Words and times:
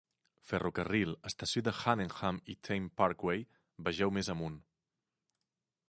Ferrocarril- 0.51 1.11
estació 1.29 1.63
de 1.67 1.73
Haddenham 1.81 2.39
i 2.55 2.57
Thame 2.69 2.91
Parkway- 3.03 3.47
vegeu 3.89 4.15
més 4.19 4.33
amunt. 4.37 4.61